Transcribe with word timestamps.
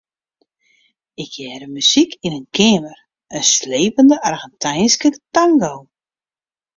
Ik 1.23 1.31
hearde 1.39 1.67
muzyk 1.75 2.11
yn 2.25 2.37
in 2.39 2.47
keamer, 2.55 2.97
in 3.37 3.43
slepende 3.55 4.17
Argentynske 4.29 5.09
tango. 5.33 5.73